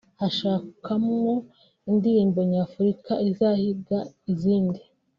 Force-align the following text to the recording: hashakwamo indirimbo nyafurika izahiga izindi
hashakwamo 0.19 1.19
indirimbo 1.91 2.39
nyafurika 2.51 3.13
izahiga 3.29 3.97
izindi 4.31 4.81